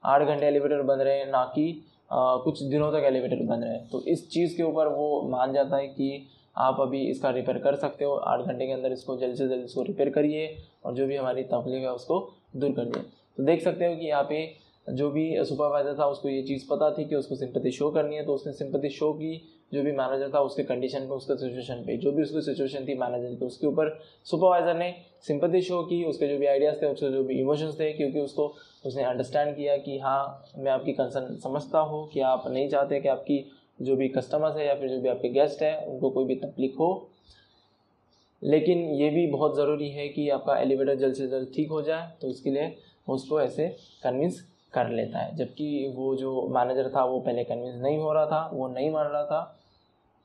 आठ 0.05 0.21
घंटे 0.21 0.45
एलिवेटर 0.45 0.81
बंद 0.83 1.01
रहे, 1.01 1.25
ना 1.25 1.43
कि 1.55 1.83
कुछ 2.11 2.61
दिनों 2.63 2.91
तक 2.91 3.03
एलिवेटर 3.05 3.45
बंद 3.45 3.63
रहे। 3.63 3.77
तो 3.91 4.01
इस 4.07 4.29
चीज़ 4.31 4.55
के 4.57 4.63
ऊपर 4.63 4.87
वो 4.89 5.21
मान 5.29 5.53
जाता 5.53 5.77
है 5.77 5.87
कि 5.89 6.27
आप 6.55 6.79
अभी 6.81 6.99
इसका 7.09 7.29
रिपेयर 7.31 7.57
कर 7.59 7.75
सकते 7.75 8.05
हो। 8.05 8.15
आठ 8.15 8.39
घंटे 8.41 8.65
के 8.67 8.71
अंदर 8.73 8.91
इसको 8.91 9.17
जल्द 9.17 9.35
से 9.35 9.47
जल्द 9.47 9.63
इसको 9.65 9.83
रिपेयर 9.83 10.09
करिए 10.09 10.55
और 10.85 10.93
जो 10.95 11.07
भी 11.07 11.15
हमारी 11.15 11.43
तकलीफ़ 11.45 11.81
है 11.81 11.91
उसको 11.91 12.19
दूर 12.55 12.71
करिए। 12.71 13.01
तो 13.37 13.43
देख 13.43 13.63
सकते 13.63 13.85
हो 13.85 13.95
कि 13.95 14.07
यहाँ 14.07 14.23
पे 14.23 14.45
जो 14.87 15.09
भी 15.11 15.25
सुपरवाइज़र 15.45 15.97
था, 15.99 16.05
उसको 16.05 16.29
ये 16.29 16.41
चीज़ 16.43 16.67
पता 16.69 16.89
थी 16.91 17.05
कि 17.05 17.15
उसको 17.15 17.35
सिंपति 17.35 17.71
शो 17.71 17.89
करनी 17.91 18.15
है 18.15 18.25
तो 18.25 18.33
उसने 18.33 18.53
सिंपति 18.53 18.89
शो 18.89 19.11
की। 19.13 19.41
जो 19.73 19.81
भी 19.83 19.91
मैनेजर 19.91 20.29
था, 20.33 20.39
उसके 20.39 20.63
कंडीशन 20.63 20.99
पे 20.99 21.13
उसके 21.13 21.35
सिचुएशन 21.37 21.83
पे, 21.85 21.95
जो 21.97 22.11
भी 22.11 22.23
उसकी 22.23 22.41
सिचुएशन 22.41 22.85
थी 22.87 22.95
मैनेजर 22.95 23.35
की, 23.35 23.45
उसके 23.45 23.67
ऊपर 23.67 23.89
सुपरवाइज़र 24.25 24.75
ने 24.77 24.93
सिंपति 25.21 25.61
शो 25.61 25.81
की, 25.83 26.03
उसके 26.03 26.27
जो 26.27 26.37
भी 26.39 26.45
आइडियाज़ 26.45 26.75
थे, 26.81 26.87
उसके 26.87 27.09
जो 27.11 27.23
भी 27.23 27.39
इमोशंस 27.41 27.79
थे, 27.79 27.91
क्योंकि 27.93 28.19
उसको, 28.19 28.53
उसने 28.85 29.03
अंडरस्टैंड 29.03 29.55
किया 29.55 29.77
कि 29.77 29.97
हाँ 29.99 30.51
मैं 30.57 30.71
आपकी 30.71 30.93
कंसर्न 30.93 31.35
समझता 31.43 31.79
हूँ 31.81 32.07
कि 32.09 32.19
आप 32.23 32.47
नहीं 32.47 32.69
चाहते 32.69 32.99
कि 32.99 33.09
आपकी 33.09 33.43
जो 33.79 33.95
भी 33.95 34.07
कस्टमर्स 34.09 34.57
है 34.57 34.67
या 34.67 34.75
फिर 34.75 34.89
जो 34.89 35.01
भी 35.01 35.09
आपके 35.09 35.29
गेस्ट 35.31 35.63
हैं, 35.63 35.75
उनको 35.85 36.09
कोई 36.09 36.25
भी 36.25 36.35
तकलीफ़ 36.37 36.77
हो। 36.79 37.09
लेकिन 38.41 38.87
ये 38.91 39.09
भी 39.09 39.27
बहुत 39.27 39.55
ज़रूरी 39.57 39.89
है 39.89 40.07
कि 40.09 40.29
आपका 40.29 40.57
एलिवेटर 40.59 40.95
जल्द 40.95 41.15
से 41.15 41.27
जल्द 41.27 41.51
ठीक 41.55 41.69
हो 41.69 41.81
जाए 41.81 42.11
तो 42.21 42.27
उसके 42.27 42.51
लिए 42.51 42.75
उसको 43.07 43.41
ऐसे 43.41 43.67
कन्विंस 44.03 44.43
कर 44.73 44.89
लेता 44.89 45.19
है। 45.19 45.35
जबकि 45.35 45.93
वो 45.95 46.15
जो 46.15 46.47
मैनेजर 46.49 46.89
था, 46.89 47.03
वो 47.05 47.19
पहले 47.19 47.43
कन्विंस 47.43 47.81
नहीं 47.81 47.97
हो 47.97 48.13
रहा 48.13 48.25
था, 48.25 48.49
वो 48.53 48.67
नहीं 48.67 48.89
मान 48.91 49.07
रहा 49.07 49.23
था। 49.25 49.59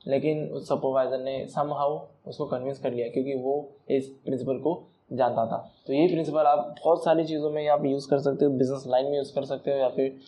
लेकिन 0.01 0.43
उस 0.49 0.67
सुपरवाइज़र 0.67 1.19
ने 1.19 1.45
सम 1.47 1.73
हाउ 1.73 1.99
उसको 2.27 2.45
कन्विंस 2.45 2.79
कर 2.79 2.91
लिया, 2.93 3.07
क्योंकि 3.07 3.33
वो 3.35 3.69
इस 3.89 4.07
प्रिंसिपल 4.25 4.59
को 4.59 4.81
जानता 5.13 5.45
था। 5.45 5.57
तो 5.87 5.93
ये 5.93 6.07
प्रिंसिपल 6.07 6.45
आप 6.47 6.75
बहुत 6.83 7.03
सारी 7.03 7.25
चीज़ों 7.25 7.49
में 7.51 7.67
आप 7.67 7.85
यूज़ 7.85 8.09
कर 8.09 8.19
सकते 8.19 8.45
हो 8.45 8.51
बिज़नेस 8.51 8.83
लाइन 8.87 9.05
में 9.05 9.17
यूज़ 9.17 9.33
कर 9.35 9.45
सकते 9.45 9.71
हो, 9.71 9.77
या 9.77 9.89
फिर 9.89 10.19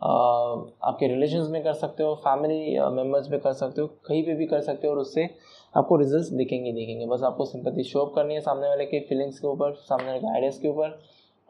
आपके 0.00 1.06
रिलेशन 1.08 1.50
में 1.50 1.62
कर 1.64 1.72
सकते 1.74 2.02
हो 2.02 2.14
फैमिली 2.14 2.78
मेंबर्स 2.92 3.28
में 3.30 3.38
कर 3.40 3.52
सकते 3.52 3.80
हो, 3.80 3.86
कहीं 4.06 4.22
पे 4.24 4.34
भी 4.34 4.46
कर 4.46 4.60
सकते 4.60 4.86
हो, 4.86 4.92
और 4.92 4.98
उससे 4.98 5.28
आपको 5.74 5.96
रिज़ल्ट 5.96 6.32
दिखेंगे 6.32 6.72
दिखेंगे। 6.72 7.06
बस 7.06 7.22
आपको 7.22 7.44
सिंपति 7.44 7.84
शो 7.84 8.00
अप 8.00 8.12
करनी 8.14 8.34
है 8.34 8.40
सामने 8.40 8.68
वाले 8.68 8.84
के 8.84 9.00
फीलिंग्स 9.00 9.38
के 9.38 9.46
ऊपर, 9.48 9.72
सामने 9.74 10.06
वाले 10.06 10.20
के 10.20 10.32
आइडियाज़ 10.32 10.60
के 10.62 10.68
ऊपर। 10.68 10.98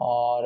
और 0.00 0.45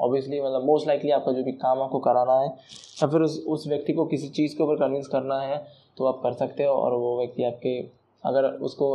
ऑब्वियसली 0.00 0.40
मतलब 0.40 0.64
मोस्ट 0.64 0.86
लाइकली 0.86 1.10
आपका 1.10 1.32
जो 1.32 1.42
भी 1.44 1.52
काम 1.52 1.82
आपको 1.82 1.98
कराना 1.98 2.38
है 2.40 2.46
या 2.46 3.06
फिर 3.06 3.20
उस 3.20 3.44
उस 3.48 3.66
व्यक्ति 3.66 3.92
को 3.92 4.04
किसी 4.04 4.28
चीज़ 4.28 4.56
के 4.56 4.62
ऊपर 4.62 4.76
कन्विंस 4.76 5.06
करना 5.06 5.40
है 5.40 5.64
तो 5.98 6.06
आप 6.06 6.20
कर 6.22 6.32
सकते 6.32 6.64
हो 6.64 6.74
और 6.74 6.94
वो 6.94 7.16
व्यक्ति 7.18 7.44
आपके 7.44 7.78
अगर 8.24 8.44
उसको 8.68 8.94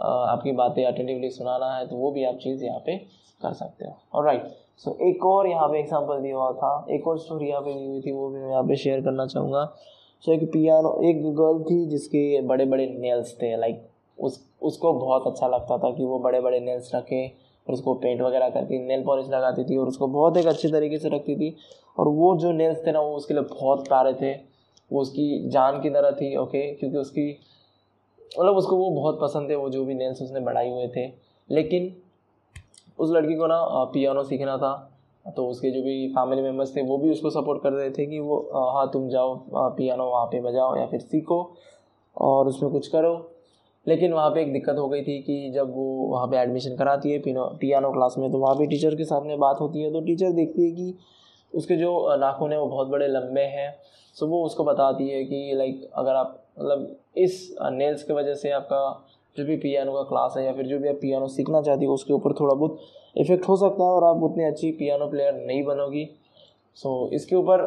आपकी 0.00 0.52
बातें 0.52 0.84
अटेंटिवली 0.84 1.30
सुनाना 1.30 1.74
है 1.76 1.86
तो 1.86 1.96
वो 1.96 2.10
भी 2.12 2.24
आप 2.24 2.34
चीज़ 2.34 2.64
यहाँ 2.64 2.80
पे 2.86 2.96
कर 3.42 3.52
सकते 3.52 3.84
हो। 3.84 3.96
और 4.14 4.24
राइट 4.24 4.46
सो 4.78 4.96
एक 5.02 5.24
और 5.26 5.46
यहाँ 5.48 5.68
पे 5.68 5.78
एग्जांपल 5.78 6.20
दिया 6.22 6.36
हुआ 6.36 6.52
था 6.52 6.86
एक 6.90 7.06
और 7.08 7.18
स्टोरी 7.18 7.48
यहाँ 7.48 7.60
पे 7.62 7.74
दी 7.74 7.86
हुई 7.86 8.00
थी 8.00 8.12
वो 8.12 8.28
भी 8.28 8.40
मैं 8.40 8.50
यहाँ 8.50 8.62
पे 8.62 8.76
शेयर 8.76 9.00
करना 9.00 9.26
चाहूँगा। 9.26 9.64
सो 10.24 10.32
so, 10.32 10.42
एक 10.42 10.52
पियानो 10.52 11.00
एक 11.08 11.22
गर्ल 11.34 11.62
थी 11.64 11.84
जिसके 11.86 12.40
बड़े 12.42 12.64
बड़े 12.64 12.86
नेल्स 12.98 13.34
थे 13.42 13.56
लाइक 13.56 13.86
उस 14.18 14.40
उसको 14.62 14.92
बहुत 14.92 15.26
अच्छा 15.26 15.48
लगता 15.48 15.78
था 15.78 15.90
कि 15.90 16.04
वो 16.04 16.18
बड़े 16.18 16.40
बड़े 16.40 16.60
नेल्स 16.60 16.94
रखे 16.94 17.26
और 17.68 17.74
उसको 17.74 17.94
पेंट 17.94 18.20
वगैरह 18.22 18.48
करती 18.50 18.78
नेल 18.78 19.02
पॉलिश 19.04 19.26
लगाती 19.30 19.64
थी 19.64 19.76
और 19.76 19.88
उसको 19.88 20.06
बहुत 20.08 20.36
एक 20.36 20.46
अच्छे 20.46 20.68
तरीके 20.68 20.98
से 20.98 21.08
रखती 21.08 21.36
थी। 21.36 21.56
और 21.98 22.08
वो 22.08 22.36
जो 22.36 22.52
नेल्स 22.52 22.86
थे 22.86 22.92
ना, 22.92 23.00
वो 23.00 23.16
उसके 23.16 23.34
लिए 23.34 23.42
बहुत 23.44 23.88
प्यारे 23.88 24.12
थे। 24.14 24.32
वो 24.90 25.00
उसकी 25.00 25.48
जान 25.48 25.80
की 25.80 25.90
तरह 25.90 26.10
थी 26.10 26.36
ओके 26.36 26.60
क्योंकि 26.74 26.96
उसकी 26.96 27.30
मतलब 28.38 28.56
उसको 28.56 28.76
वो 28.76 28.90
बहुत 28.90 29.18
पसंद 29.20 29.50
थे, 29.50 29.54
वो 29.54 29.70
जो 29.70 29.84
भी 29.84 29.94
नेल्स 29.94 30.22
उसने 30.22 30.40
बढ़ाए 30.40 30.70
हुए 30.70 30.88
थे। 30.88 31.06
लेकिन 31.50 31.94
उस 32.98 33.10
लड़की 33.10 33.34
को 33.34 33.46
ना 33.46 33.60
पियानो 33.92 34.22
सीखना 34.22 34.56
था। 34.56 34.74
तो 35.26 35.46
उसके 35.46 35.70
जो 35.70 35.82
भी 35.82 36.08
फैमिली 36.08 36.42
मेंबर्स 36.42 36.74
थे, 36.76 36.82
वो 36.82 36.96
भी 36.98 37.10
उसको 37.10 37.30
सपोर्ट 37.30 37.62
कर 37.62 37.72
रहे 37.72 37.90
थे 37.90 38.06
कि 38.06 38.18
वो 38.18 38.38
हाँ 38.54 38.90
तुम 38.92 39.08
जाओ 39.08 39.34
पियानो 39.54 40.04
वहाँ 40.04 40.26
पे 40.26 40.40
बजाओ 40.40 40.76
या 40.76 40.86
फिर 40.86 41.00
सीखो 41.00 41.40
और 42.16 42.48
उसमें 42.48 42.70
कुछ 42.72 42.88
करो। 42.88 43.14
लेकिन 43.88 44.12
वहाँ 44.12 44.30
पे 44.30 44.40
एक 44.42 44.52
दिक्कत 44.52 44.76
हो 44.78 44.88
गई 44.88 45.02
थी 45.02 45.18
कि 45.22 45.50
जब 45.54 45.74
वो 45.74 45.84
वहाँ 46.08 46.26
पे 46.26 46.36
एडमिशन 46.36 46.76
कराती 46.76 47.10
है 47.10 47.18
पिनो 47.18 47.44
पियानो 47.60 47.92
क्लास 47.92 48.14
में 48.18 48.30
तो 48.32 48.38
वहाँ 48.38 48.54
पे 48.54 48.66
टीचर 48.66 48.94
के 48.94 49.04
साथ 49.04 49.26
में 49.26 49.38
बात 49.38 49.60
होती 49.60 49.82
है 49.82 49.92
तो 49.92 50.00
टीचर 50.00 50.32
देखती 50.32 50.64
है 50.64 50.70
कि 50.70 50.94
उसके 51.54 51.76
जो 51.76 52.16
नाखून 52.16 52.52
है 52.52 52.58
वो 52.60 52.66
बहुत 52.66 52.88
बड़े 52.88 53.08
लंबे 53.08 53.40
हैं। 53.40 53.74
सो 54.16 54.26
वो 54.26 54.44
उसको 54.44 54.64
बताती 54.64 55.08
है 55.08 55.24
कि 55.24 55.52
लाइक 55.54 55.88
अगर 55.94 56.14
आप 56.14 56.38
मतलब 56.60 56.96
इस 57.16 57.56
नेल्स 57.62 58.02
की 58.02 58.12
वजह 58.12 58.34
से 58.34 58.50
आपका 58.50 58.80
जो 59.36 59.44
भी 59.44 59.56
पियानो 59.56 59.92
का 59.92 60.02
क्लास 60.02 60.34
है 60.36 60.44
या 60.44 60.52
फिर 60.52 60.66
जो 60.66 60.78
भी 60.78 60.88
आप 60.88 60.98
पियानो 61.00 61.26
सीखना 61.28 61.62
चाहती 61.62 61.84
हो 61.84 61.94
उसके 61.94 62.12
ऊपर 62.12 62.32
थोड़ा 62.32 62.54
बहुत 62.54 62.78
इफ़ेक्ट 63.16 63.48
हो 63.48 63.56
सकता 63.56 63.84
है 63.84 63.90
और 63.90 64.04
आप 64.04 64.22
उतनी 64.22 64.44
अच्छी 64.44 64.70
पियानो 64.72 65.06
प्लेयर 65.06 65.34
नहीं 65.34 65.62
बनोगी। 65.64 66.08
सो 66.76 67.06
so, 67.06 67.12
इसके 67.14 67.36
ऊपर 67.36 67.62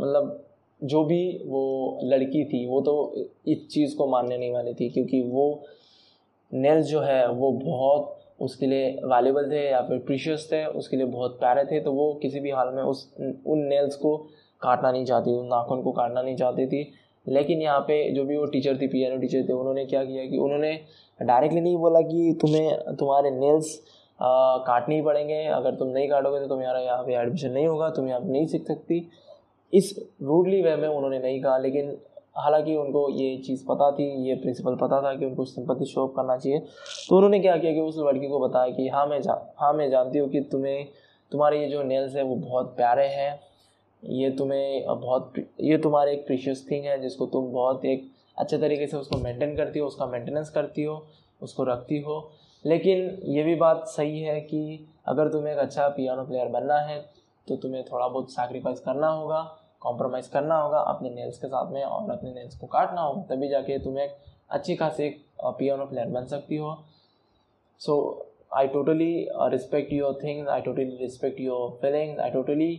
मतलब 0.00 0.44
जो 0.82 1.04
भी 1.04 1.22
वो 1.46 2.00
लड़की 2.04 2.44
थी, 2.44 2.66
वो 2.66 2.80
तो 2.80 3.14
इस 3.46 3.66
चीज़ 3.68 3.96
को 3.96 4.06
मानने 4.06 4.38
नहीं 4.38 4.52
वाली 4.52 4.74
थी, 4.74 4.88
क्योंकि 4.88 5.20
वो 5.22 5.62
नेल्स 6.52 6.86
जो 6.86 7.00
है, 7.00 7.28
वो 7.28 7.52
बहुत 7.54 8.18
उसके 8.40 8.66
लिए 8.66 8.90
वैल्यूबल 9.04 9.50
थे 9.50 9.64
या 9.64 9.80
फिर 9.82 9.98
प्रीशियस 10.06 10.48
थे, 10.52 10.64
उसके 10.66 10.96
लिए 10.96 11.06
बहुत 11.08 11.38
प्यारे 11.40 11.64
थे 11.64 11.80
तो 11.80 11.92
वो 11.92 12.12
किसी 12.22 12.40
भी 12.40 12.50
हाल 12.50 12.72
में 12.74 12.82
उस, 12.82 13.08
उन 13.18 13.58
नेल्स 13.66 13.96
को 13.96 14.16
काटना 14.62 14.90
नहीं 14.90 15.04
चाहती 15.04 15.32
उन 15.32 15.46
नाखून 15.46 15.82
को 15.82 15.92
काटना 15.92 16.22
नहीं 16.22 16.36
चाहती 16.36 16.66
थी। 16.66 16.90
लेकिन 17.26 17.60
यहाँ 17.62 17.80
पे 17.80 17.96
जो 18.12 18.24
भी 18.24 18.36
वो 18.36 18.44
टीचर 18.46 18.76
थी 18.78 18.86
पियानो 18.88 19.16
टीचर 19.20 19.42
थे, 19.48 19.52
उन्होंने 19.52 19.84
क्या 19.86 20.04
किया 20.04 20.24
कि 20.26 20.38
उन्होंने 20.38 20.72
डायरेक्टली 21.20 21.60
नहीं 21.60 21.76
बोला 21.76 22.00
कि 22.02 22.38
तुम्हें, 22.40 22.96
तुम्हारे 22.98 23.30
नेल्स 23.30 23.76
काटने 24.18 24.94
ही 24.94 25.02
पड़ेंगे, 25.02 25.44
अगर 25.46 25.74
तुम 25.74 25.88
नहीं 25.88 26.08
काटोगे 26.08 26.40
तो 26.40 26.46
तुम्हारा 26.46 26.80
यहाँ 26.80 27.02
पे 27.04 27.14
एडमिशन 27.14 27.50
नहीं 27.50 27.66
होगा 27.66 27.88
तुम 27.90 28.08
यहाँ 28.08 28.20
पर 28.20 28.26
नहीं 28.26 28.46
सीख 28.46 28.66
सकती। 28.66 29.00
इस 29.72 29.94
रूडली 30.22 30.62
वे 30.62 30.76
में 30.76 30.88
उन्होंने 30.88 31.18
नहीं 31.18 31.42
कहा, 31.42 31.58
लेकिन 31.58 31.96
हालाँकि 32.36 32.74
उनको 32.76 33.08
ये 33.10 33.36
चीज़ 33.36 33.64
पता 33.66 33.90
थी, 33.90 34.04
ये 34.28 34.34
प्रिंसिपल 34.34 34.74
पता 34.74 35.00
था 35.02 35.14
कि 35.14 35.24
उनको 35.24 35.44
सिंपति 35.44 35.84
शो 35.84 36.06
करना 36.06 36.36
चाहिए। 36.36 36.58
तो 37.08 37.16
उन्होंने 37.16 37.40
क्या 37.40 37.56
किया 37.56 37.72
कि 37.72 37.80
उस 37.80 37.96
लड़की 37.98 38.28
को 38.28 38.38
बताया 38.40 38.70
कि 38.70 38.88
हाँ 38.88 39.06
मैं 39.06 39.20
जा 39.22 39.54
हाँ 39.58 39.72
मैं 39.72 39.90
जानती 39.90 40.18
हूँ 40.18 40.28
कि 40.28 40.40
तुम्हें, 40.40 40.86
तुम्हारे 41.32 41.60
ये 41.60 41.68
जो 41.68 41.82
नेल्स 41.82 42.16
हैं 42.16 42.22
वो 42.22 42.36
बहुत 42.36 42.74
प्यारे 42.76 43.06
हैं। 43.06 43.40
ये 44.02 44.30
तुम्हें 44.30 44.84
बहुत, 44.86 45.32
ये 45.60 45.78
तुम्हारे 45.78 46.12
एक 46.12 46.26
प्रीशियस 46.26 46.66
थिंग 46.70 46.84
है 46.84 47.00
जिसको 47.02 47.26
तुम 47.26 47.52
बहुत 47.52 47.84
एक 47.84 48.10
अच्छे 48.38 48.58
तरीके 48.58 48.86
से 48.86 48.96
उसको 48.96 49.18
मेंटेन 49.18 49.56
करती 49.56 49.78
हो, 49.78 49.86
उसका 49.86 50.06
मेंटेनेंस 50.06 50.50
करती 50.50 50.82
हो, 50.82 51.06
उसको 51.42 51.64
रखती 51.64 51.98
हो। 51.98 52.30
लेकिन 52.64 53.18
ये 53.24 53.42
भी 53.42 53.54
बात 53.54 53.84
सही 53.86 54.20
है 54.20 54.40
कि 54.40 54.86
अगर 55.08 55.28
तुम्हें 55.28 55.52
एक 55.52 55.58
अच्छा 55.58 55.88
पियानो 55.88 56.24
प्लेयर 56.24 56.48
बनना 56.48 56.78
है 56.78 57.00
तो 57.48 57.56
तुम्हें 57.56 57.84
थोड़ा 57.84 58.08
बहुत 58.08 58.30
सैक्रिफाइस 58.30 58.80
करना 58.80 59.08
होगा। 59.08 59.40
कॉम्प्रोमाइज़ 59.82 60.30
करना 60.32 60.56
होगा, 60.56 60.78
अपने 60.78 61.10
नेल्स 61.10 61.38
के 61.38 61.46
साथ 61.46 61.72
में 61.72 61.82
और 61.82 62.10
अपने 62.10 62.32
नेल्स 62.32 62.56
को 62.56 62.66
काटना 62.68 63.00
होगा, 63.00 63.22
तभी 63.30 63.48
जाके 63.48 63.78
तुम्हें 63.78 64.08
अच्छी 64.50 64.76
खासी 64.76 65.04
एक 65.04 65.20
पियानो 65.40 65.86
प्लेयर 65.86 66.08
बन 66.10 66.24
सकती 66.26 66.56
हो। 66.56 66.76
So 67.80 68.26
I 68.54 68.68
totally 68.68 69.28
respect 69.50 69.92
your 69.92 70.18
things 70.22 70.48
I 70.48 70.60
totally 70.60 70.96
respect 70.96 71.40
your 71.40 71.70
feelings 71.82 72.20
I 72.20 72.30
totally 72.30 72.74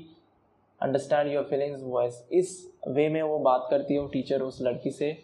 understand 0.82 1.32
your 1.32 1.44
feelings 1.44 1.82
voice 1.84 2.24
इस 2.34 2.52
वे 2.88 3.08
में 3.10 3.22
वो 3.22 3.40
बात 3.40 3.68
करती 3.70 3.96
है 3.96 4.08
टीचर 4.10 4.42
उस 4.42 4.62
लड़की 4.62 4.92
से 4.92 5.18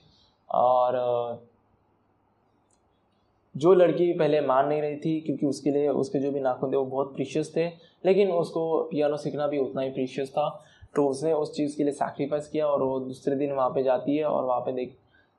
और 0.49 0.97
जो 3.55 3.73
लड़की 3.73 4.11
पहले 4.13 4.39
मान 4.41 4.67
नहीं 4.67 4.81
रही 4.81 4.95
थी 4.95 5.19
क्योंकि 5.21 5.45
उसके 5.45 5.71
लिए, 5.71 5.87
उसके 5.89 6.19
जो 6.19 6.31
भी 6.31 6.39
नाखून 6.39 6.71
थे 6.71 6.77
वो 6.77 6.85
बहुत 6.85 7.13
प्रीशियस 7.15 7.51
थे, 7.55 7.67
लेकिन 8.05 8.31
उसको 8.31 8.81
पियानो 8.83 9.17
सीखना 9.17 9.47
भी 9.47 9.57
उतना 9.57 9.81
ही 9.81 9.89
प्रीशियस 9.89 10.29
था। 10.31 10.47
तो 10.95 11.07
उसने 11.07 11.33
उस 11.33 11.53
चीज़ 11.53 11.77
के 11.77 11.83
लिए 11.83 11.93
सैक्रिफाइस 11.93 12.47
किया 12.47 12.67
और 12.67 12.83
वो 12.83 12.99
दूसरे 12.99 13.35
दिन 13.35 13.51
वहाँ 13.53 13.69
पे 13.69 13.83
जाती 13.83 14.17
है 14.17 14.25
और 14.25 14.43
वहाँ 14.45 14.59
पे 14.59 14.71
देख 14.71 14.95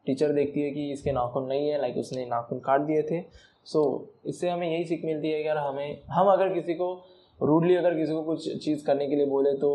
टीचर 0.07 0.33
देखती 0.33 0.63
है 0.63 0.71
कि 0.71 0.91
इसके 0.93 1.13
नाखून 1.13 1.47
नहीं 1.47 1.69
है 1.69 1.81
लाइक 1.81 1.97
उसने 1.97 2.27
नाखून 2.27 2.59
काट 2.59 2.81
दिए 2.81 3.03
थे। 3.03 3.21
सो 3.65 3.81
so, 3.81 4.29
इससे 4.29 4.49
हमें 4.49 4.71
यही 4.73 4.85
सीख 4.85 5.05
मिलती 5.05 5.31
है 5.31 5.43
कि 5.43 5.49
यार 5.49 5.57
हमें 5.57 6.03
हम 6.11 6.27
अगर 6.27 6.53
किसी 6.55 6.75
को 6.75 6.93
रूडली 7.43 7.75
अगर 7.77 7.95
किसी 7.95 8.13
को 8.13 8.23
कुछ 8.23 8.65
चीज़ 8.65 8.85
करने 8.87 9.07
के 9.09 9.17
लिए 9.17 9.27
बोले 9.27 9.53
तो 9.53 9.71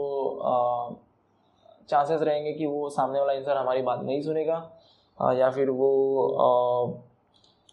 चांसेस 1.89 2.21
रहेंगे 2.21 2.53
कि 2.53 2.65
वो 2.65 2.89
सामने 2.89 3.19
वाला 3.19 3.33
इंसान 3.33 3.57
हमारी 3.57 3.81
बात 3.81 4.01
नहीं 4.03 4.21
सुनेगा 4.21 4.71
आ, 5.21 5.33
या 5.33 5.49
फिर 5.49 5.69
वो 5.69 5.89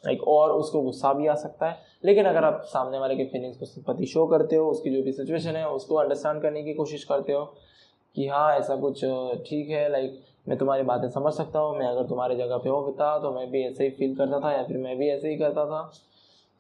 लाइक 0.05 0.23
और 0.29 0.51
उसको 0.51 0.81
गुस्सा 0.83 1.13
भी 1.13 1.27
आ 1.27 1.35
सकता 1.35 1.71
है। 1.71 1.77
लेकिन 2.05 2.27
अगर 2.27 2.45
आप 2.45 2.63
सामने 2.67 2.99
वाले 2.99 3.17
के 3.17 3.25
फीलिंग्स 3.25 3.59
को 3.59 3.65
सिंपति 3.65 4.07
शो 4.07 4.27
करते 4.27 4.57
हो 4.57 4.71
उसकी 4.71 4.91
जो 4.91 5.03
भी 5.03 5.13
सिचुएशन 5.13 5.57
है 5.57 5.69
उसको 5.69 5.95
अंडरस्टैंड 5.95 6.43
करने 6.43 6.63
की 6.63 6.75
कोशिश 6.75 7.05
करते 7.05 7.33
हो 7.33 7.45
कि 8.17 8.27
हाँ 8.29 8.53
ऐसा 8.57 8.77
कुछ 8.77 9.01
ठीक 9.49 9.71
है 9.71 9.89
लाइक 9.91 10.21
मैं 10.49 10.59
तुम्हारी 10.59 10.83
बातें 10.83 11.09
समझ 11.09 11.33
सकता 11.35 11.59
हूँ 11.59 11.77
मैं 11.79 11.87
अगर 11.87 12.09
तुम्हारी 12.09 12.37
जगह 12.37 12.57
पे 12.57 12.69
होता 12.69 13.19
तो 13.19 13.31
मैं 13.31 13.51
भी 13.51 13.63
ऐसे 13.63 13.85
ही 13.85 13.91
फील 13.91 14.15
करता 14.17 14.41
था 14.41 14.53
या 14.53 14.63
फिर 14.65 14.77
मैं 14.79 14.97
भी 14.99 15.09
ऐसे 15.09 15.31
ही 15.31 15.37
करता 15.37 15.65
था। 15.67 15.91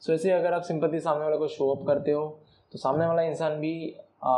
सो 0.03 0.13
so, 0.13 0.19
ऐसे 0.19 0.31
अगर 0.31 0.53
आप 0.53 0.63
सिंपति 0.63 1.01
सामने 1.01 1.25
वाले 1.25 1.39
को 1.39 1.49
शो 1.49 1.71
अप 1.75 1.87
करते 1.87 2.11
हो 2.11 2.27
तो 2.73 2.79
सामने 2.79 3.07
वाला 3.07 3.23
इंसान 3.23 3.61
भी 3.61 3.95
आ, 4.25 4.33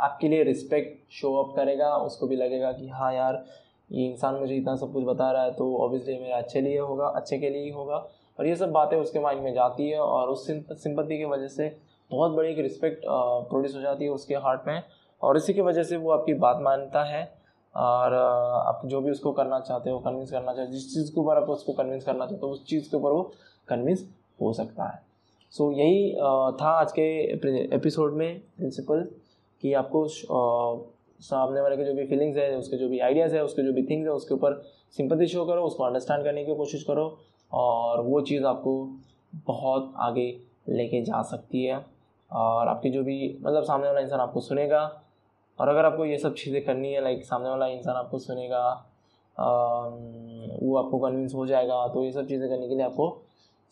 आपके 0.00 0.28
लिए 0.28 0.42
रिस्पेक्ट 0.42 1.12
शो 1.12 1.34
अप 1.36 1.54
करेगा 1.56 1.96
उसको 1.96 2.26
भी 2.26 2.36
लगेगा 2.36 2.72
कि 2.72 2.88
हाँ 2.88 3.12
यार 3.14 3.44
ये 3.92 4.06
इंसान 4.06 4.34
मुझे 4.34 4.54
इतना 4.56 4.74
सब 4.76 4.92
कुछ 4.92 5.04
बता 5.04 5.30
रहा 5.32 5.42
है 5.42 5.52
तो 5.54 5.76
ऑब्वियसली 5.76 6.18
मेरा 6.18 6.36
अच्छे 6.36 6.60
लिए 6.60 6.78
होगा 6.78 7.06
अच्छे 7.06 7.38
के 7.38 7.50
लिए 7.50 7.62
ही 7.62 7.70
होगा। 7.70 7.96
और 8.38 8.46
ये 8.46 8.56
सब 8.56 8.70
बातें 8.72 8.96
उसके 8.96 9.20
माइंड 9.20 9.42
में 9.42 9.52
जाती 9.54 9.88
है 9.88 9.98
और 9.98 10.28
उस 10.28 10.46
सिंपत्ति 10.46 11.18
की 11.18 11.24
वजह 11.24 11.48
से 11.48 11.68
बहुत 12.10 12.32
बड़ी 12.32 12.50
एक 12.50 12.58
रिस्पेक्ट 12.58 13.02
प्रोड्यूस 13.08 13.76
हो 13.76 13.80
जाती 13.80 14.04
है 14.04 14.10
उसके 14.10 14.34
हार्ट 14.34 14.66
में। 14.66 14.82
और 15.24 15.36
इसी 15.36 15.54
की 15.54 15.60
वजह 15.60 15.82
से 15.82 15.96
वो 15.96 16.10
आपकी 16.10 16.34
बात 16.34 16.58
मानता 16.62 17.04
है 17.04 17.22
और 17.74 18.14
आप 18.14 18.82
जो 18.84 19.00
भी 19.00 19.10
उसको 19.10 19.32
करना 19.32 19.60
चाहते 19.60 19.90
हो 19.90 19.98
कन्विंस 19.98 20.30
करना 20.30 20.52
चाहते 20.54 20.72
जिस 20.72 20.94
चीज़ 20.94 21.10
के 21.14 21.20
ऊपर 21.20 21.36
आप 21.36 21.48
उसको 21.50 21.72
कन्विंस 21.72 22.04
करना 22.04 22.26
चाहते 22.26 22.46
हो 22.46 22.52
उस 22.52 22.64
चीज़ 22.66 22.90
के 22.90 22.96
ऊपर 22.96 23.10
वो 23.10 23.22
कन्विंस 23.68 24.08
हो 24.40 24.52
सकता 24.52 24.84
है। 24.84 25.02
सो 25.50 25.64
so, 25.64 25.78
यही 25.78 26.14
था 26.60 26.70
आज 26.70 26.92
के 26.92 27.02
एपिसोड 27.74 28.14
में 28.14 28.38
प्रिंसिपल 28.56 29.06
कि 29.62 29.72
आपको 29.74 30.06
सामने 30.08 31.60
वाले 31.60 31.76
के 31.76 31.84
जो 31.84 31.94
भी 31.94 32.06
फीलिंग्स 32.06 32.38
है 32.38 32.56
उसके 32.56 32.76
जो 32.76 32.88
भी 32.88 32.98
आइडियाज़ 32.98 33.34
है 33.36 33.44
उसके 33.44 33.62
जो 33.62 33.72
भी 33.72 33.82
थिंग्स 33.82 34.06
है 34.06 34.12
उसके 34.12 34.34
ऊपर 34.34 34.60
सिंपति 34.96 35.26
शो 35.26 35.44
करो 35.44 35.64
उसको 35.64 35.84
अंडरस्टैंड 35.84 36.24
करने 36.24 36.44
की 36.44 36.54
कोशिश 36.54 36.82
करो 36.82 37.06
और 37.52 38.00
वो 38.00 38.20
चीज़ 38.20 38.44
आपको 38.44 38.74
बहुत 39.46 39.92
आगे 39.98 40.26
लेके 40.68 41.02
जा 41.02 41.22
सकती 41.22 41.64
है। 41.64 41.84
और 42.30 42.68
आपकी 42.68 42.90
जो 42.90 43.02
भी 43.02 43.38
मतलब 43.42 43.62
सामने 43.62 43.86
वाला 43.86 44.00
इंसान 44.00 44.20
आपको 44.20 44.40
सुनेगा 44.40 44.80
और 45.58 45.68
अगर 45.68 45.84
आपको 45.84 46.04
ये 46.04 46.18
सब 46.18 46.34
चीज़ें 46.34 46.64
करनी 46.64 46.92
है 46.92 47.02
लाइक 47.02 47.24
सामने 47.24 47.48
वाला 47.48 47.66
इंसान 47.66 47.96
आपको 47.96 48.18
सुनेगा 48.18 48.68
वो 49.36 50.76
आपको 50.76 50.98
कन्विंस 50.98 51.34
हो 51.34 51.46
जाएगा 51.46 51.86
तो 51.88 52.04
ये 52.04 52.12
सब 52.12 52.26
चीज़ें 52.28 52.48
करने 52.48 52.68
के 52.68 52.74
लिए 52.74 52.84
आपको 52.84 53.06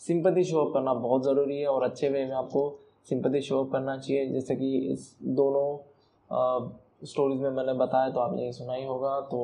सिंपति 0.01 0.45
शो 0.45 0.65
अप 0.65 0.73
करना 0.75 0.95
बहुत 0.95 1.25
ज़रूरी 1.25 1.59
है 1.61 1.67
और 1.67 1.83
अच्छे 1.83 2.09
वे 2.09 2.25
में 2.27 2.35
आपको 2.35 2.63
सिंपति 3.09 3.41
शो 3.41 3.63
अप 3.65 3.71
करना 3.73 3.97
चाहिए। 3.99 4.27
जैसे 4.27 4.57
कि 4.57 4.77
इस 4.93 5.15
दोनों 5.23 7.07
स्टोरीज 7.07 7.41
में 7.41 7.51
मैंने 7.51 7.73
बताया 7.75 8.11
तो 8.11 8.21
आपने 8.21 8.45
ये 8.45 8.53
सुना 8.53 8.75
ही 8.75 8.85
होगा 8.85 9.21
तो 9.31 9.39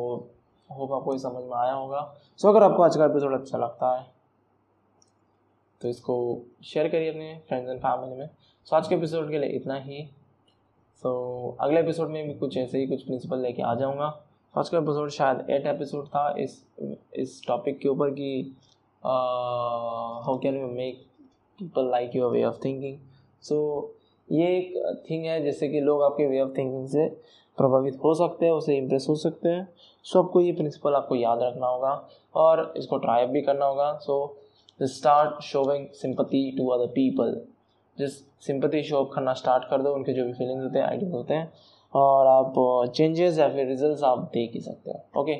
होप 0.70 0.92
आपको 0.92 1.12
ये 1.12 1.18
समझ 1.18 1.42
में 1.44 1.56
आया 1.56 1.72
होगा। 1.72 2.00
सो 2.40 2.48
अगर 2.48 2.62
आपको 2.62 2.82
आज 2.82 2.96
का 2.96 3.04
एपिसोड 3.04 3.40
अच्छा 3.40 3.58
लगता 3.58 3.96
है 3.96 4.06
तो 5.80 5.88
इसको 5.88 6.16
शेयर 6.64 6.88
करिए 6.88 7.10
अपने 7.10 7.34
फ्रेंड्स 7.48 7.70
एंड 7.70 7.80
फैमिली 7.80 8.16
में। 8.16 8.28
सो 8.66 8.76
आज 8.76 8.88
के 8.88 8.94
एपिसोड 8.94 9.30
के 9.30 9.38
लिए 9.38 9.50
इतना 9.50 9.78
ही। 9.80 10.08
सो 10.98 11.10
so, 11.50 11.56
अगले 11.60 11.80
एपिसोड 11.80 12.08
में 12.08 12.28
भी 12.28 12.34
कुछ 12.34 12.56
ऐसे 12.56 12.78
ही 12.78 12.86
कुछ 12.86 13.02
प्रिंसिपल 13.02 13.38
लेके 13.38 13.62
आ 13.62 13.74
जाऊँगा। 13.74 14.06
आज 14.58 14.68
का 14.68 14.78
एपिसोड 14.78 15.08
शायद 15.08 15.50
एट 15.50 15.66
एपिसोड 15.66 16.06
था 16.06 16.34
इस 16.38 16.64
इस 17.14 17.42
टॉपिक 17.46 17.78
के 17.78 17.88
ऊपर 17.88 18.10
कि 18.10 18.56
how 19.04 20.38
can 20.38 20.60
you 20.60 20.66
make 20.66 21.04
people 21.58 21.90
like 21.90 22.16
your 22.16 22.30
way 22.30 22.44
of 22.44 22.56
thinking 22.64 22.96
so 23.42 23.58
ये 24.32 24.46
एक 24.58 24.98
थिंग 25.10 25.24
है 25.24 25.42
जैसे 25.44 25.68
कि 25.68 25.80
लोग 25.80 26.02
आपके 26.02 26.26
वे 26.26 26.40
ऑफ़ 26.40 26.48
थिंकिंग 26.48 26.88
से 26.88 27.08
प्रभावित 27.56 28.00
हो 28.04 28.14
सकते 28.14 28.46
हैं 28.46 28.52
उसे 28.52 28.76
इम्प्रेस 28.76 29.06
हो 29.08 29.14
सकते 29.14 29.48
हैं। 29.48 29.68
सो 30.04 30.18
so, 30.18 30.24
आपको 30.24 30.40
ये 30.40 30.52
प्रिंसिपल 30.52 30.94
आपको 30.94 31.14
याद 31.14 31.42
रखना 31.42 31.66
होगा 31.66 32.08
और 32.34 32.74
इसको 32.76 32.98
ट्राई 32.98 33.26
भी 33.26 33.42
करना 33.42 33.66
होगा। 33.66 33.92
So 33.98 34.36
start 34.82 35.42
showing 35.42 35.86
sympathy 35.92 36.54
to 36.58 36.68
other 36.68 36.86
people 36.86 37.40
just 37.98 38.44
sympathy 38.46 38.82
show 38.82 39.04
up 39.04 39.10
करना 39.14 39.32
स्टार्ट 39.32 39.64
कर 39.70 39.82
दो, 39.82 39.94
उनके 39.94 40.12
जो 40.12 40.24
भी 40.24 40.32
फीलिंग्स 40.32 40.64
होते 40.64 40.78
हैं 40.78 40.86
आइडियाज़ 40.86 41.14
होते 41.14 41.34
हैं, 41.34 41.52
और 41.94 42.26
आप 42.26 42.54
uh, 42.58 42.94
चेंजेस 42.96 43.38
या 43.38 43.48
फिर 43.48 43.66
रिज़ल्ट 43.66 44.04
आप 44.04 44.30
देख 44.34 44.54
ही 44.54 44.60
सकते 44.60 44.90
हैं 44.90 45.02
okay 45.16 45.36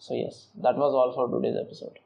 so 0.00 0.14
yes 0.14 0.50
that 0.56 0.76
was 0.76 0.94
all 0.94 1.12
for 1.16 1.30
today's 1.30 1.56
episode 1.56 1.98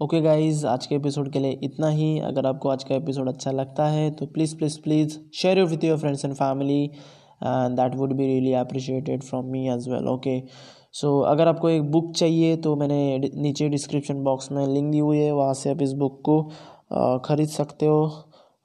okay 0.00 0.16
okay 0.16 0.28
guys 0.28 0.64
आज 0.64 0.86
के 0.86 0.94
एपिसोड 0.94 1.32
के 1.32 1.38
लिए 1.38 1.58
इतना 1.62 1.88
ही। 1.88 2.20
अगर 2.20 2.46
आपको 2.46 2.68
आज 2.68 2.84
का 2.84 2.94
एपिसोड 2.94 3.28
अच्छा 3.28 3.50
लगता 3.50 3.86
है 3.86 4.10
तो 4.10 4.26
please 4.26 4.56
please 4.56 4.80
please 4.80 5.18
share 5.34 5.62
with 5.64 5.84
your 5.84 5.98
friends 5.98 6.24
and 6.24 6.34
family 6.34 6.90
and 7.42 7.76
that 7.76 7.94
would 7.96 8.12
be 8.16 8.26
really 8.26 8.52
appreciated 8.54 9.22
from 9.22 9.46
me 9.52 9.68
as 9.68 9.88
well 9.88 10.08
okay 10.08 10.42
so 10.92 11.18
अगर 11.26 11.48
आपको 11.48 11.68
एक 11.68 11.90
बुक 11.90 12.12
चाहिए 12.16 12.56
तो 12.56 12.74
मैंने 12.76 13.30
नीचे 13.34 13.68
डिस्क्रिप्शन 13.68 14.22
बॉक्स 14.24 14.50
में 14.52 14.66
लिंक 14.66 14.90
दी 14.92 14.98
हुई 14.98 15.18
है, 15.18 15.32
वहाँ 15.32 15.54
से 15.54 15.70
आप 15.70 15.82
इस 15.82 15.92
बुक 15.92 16.20
को 16.24 16.42
ख़रीद 17.24 17.48
सकते 17.48 17.86
हो। 17.86 18.10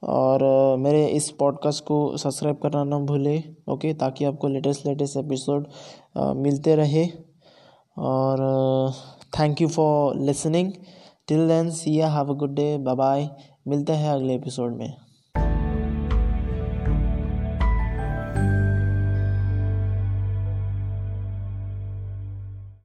और 0.04 0.44
मेरे 0.80 1.06
इस 1.08 1.30
पॉडकास्ट 1.40 1.84
को 1.86 1.96
सब्सक्राइब 2.18 2.58
करना 2.64 2.84
ना 2.84 3.00
भूलें 3.06 3.44
ओके 3.74 3.94
ताकि 3.94 4.26
आपको 4.26 4.48
लेटेस्ट 4.48 4.86
लेटेस्ट 4.88 5.18
एपिसोड 5.18 5.68
मिलते 6.38 6.76
रहे। 6.76 7.06
और 7.98 8.92
thank 9.40 9.62
you 9.62 9.68
for 9.68 10.20
listening 10.20 10.72
till 11.28 11.48
then 11.48 11.70
see 11.72 11.98
have 11.98 12.34
a 12.34 12.38
good 12.38 12.56
day 12.56 12.78
bye 12.78 12.96
bye 12.96 13.30
मिलते 13.68 13.94
हैं 13.94 14.12
अगले 14.12 14.36
एपिसोड 14.36 14.78
में। 14.78 15.05